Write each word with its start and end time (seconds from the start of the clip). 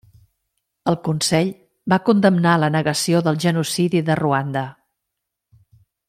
El 0.91 0.95
Consell 1.07 1.51
va 1.93 1.99
condemnar 2.07 2.53
la 2.63 2.69
negació 2.79 3.21
del 3.27 3.37
genocidi 3.47 4.01
de 4.11 4.15
Ruanda. 4.25 4.65